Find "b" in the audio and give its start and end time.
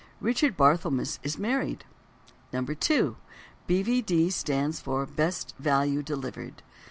3.67-3.83